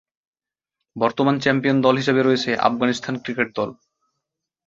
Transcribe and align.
বর্তমান 0.95 1.35
চ্যাম্পিয়ন 1.39 1.77
দল 1.81 1.95
হিসেবে 1.97 2.21
রয়েছে 2.23 2.51
আফগানিস্তান 2.67 3.13
ক্রিকেট 3.23 3.49
দল। 3.55 3.69